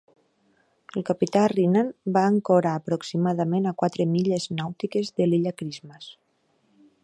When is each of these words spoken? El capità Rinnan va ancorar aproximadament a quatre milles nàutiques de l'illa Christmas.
El 0.99 1.03
capità 1.09 1.43
Rinnan 1.51 1.91
va 2.15 2.23
ancorar 2.29 2.73
aproximadament 2.79 3.67
a 3.67 3.75
quatre 3.83 4.09
milles 4.17 4.49
nàutiques 4.61 5.15
de 5.21 5.29
l'illa 5.31 5.57
Christmas. 5.61 6.13